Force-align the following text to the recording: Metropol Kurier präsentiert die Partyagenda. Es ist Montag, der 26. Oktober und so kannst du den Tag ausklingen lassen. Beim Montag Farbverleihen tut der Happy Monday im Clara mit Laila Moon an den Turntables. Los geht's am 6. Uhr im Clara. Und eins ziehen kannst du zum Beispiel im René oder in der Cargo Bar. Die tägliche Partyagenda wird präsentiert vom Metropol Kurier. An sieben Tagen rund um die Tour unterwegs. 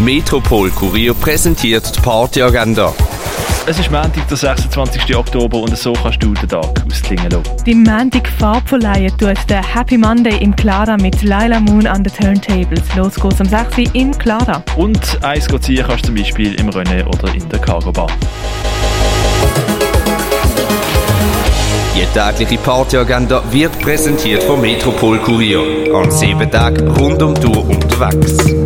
Metropol 0.00 0.70
Kurier 0.70 1.14
präsentiert 1.14 1.96
die 1.96 2.00
Partyagenda. 2.00 2.92
Es 3.64 3.78
ist 3.78 3.92
Montag, 3.92 4.26
der 4.28 4.36
26. 4.36 5.14
Oktober 5.14 5.58
und 5.58 5.78
so 5.78 5.92
kannst 5.92 6.20
du 6.20 6.34
den 6.34 6.48
Tag 6.48 6.84
ausklingen 6.84 7.30
lassen. 7.30 7.44
Beim 7.64 7.82
Montag 7.84 8.26
Farbverleihen 8.26 9.16
tut 9.18 9.38
der 9.48 9.62
Happy 9.62 9.96
Monday 9.96 10.36
im 10.42 10.56
Clara 10.56 10.96
mit 10.96 11.22
Laila 11.22 11.60
Moon 11.60 11.86
an 11.86 12.02
den 12.02 12.12
Turntables. 12.12 12.82
Los 12.96 13.14
geht's 13.14 13.40
am 13.40 13.48
6. 13.48 13.78
Uhr 13.78 13.94
im 13.94 14.18
Clara. 14.18 14.64
Und 14.76 15.00
eins 15.22 15.46
ziehen 15.60 15.84
kannst 15.86 16.04
du 16.04 16.08
zum 16.08 16.16
Beispiel 16.16 16.54
im 16.54 16.70
René 16.70 17.06
oder 17.06 17.32
in 17.32 17.48
der 17.48 17.60
Cargo 17.60 17.92
Bar. 17.92 18.08
Die 21.94 22.18
tägliche 22.18 22.58
Partyagenda 22.58 23.44
wird 23.52 23.78
präsentiert 23.78 24.42
vom 24.42 24.60
Metropol 24.60 25.18
Kurier. 25.18 25.94
An 25.94 26.10
sieben 26.10 26.50
Tagen 26.50 26.88
rund 26.88 27.22
um 27.22 27.34
die 27.34 27.40
Tour 27.42 27.64
unterwegs. 27.64 28.61